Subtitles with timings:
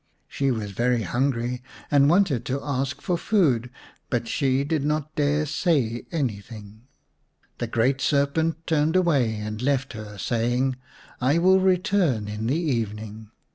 [0.27, 3.69] She was very hungry and wanted to ask for food,
[4.09, 6.87] but she did not dare say anything.
[7.59, 10.77] The great serpent turned away and left her, saying:
[11.21, 13.29] "I will return in the evening.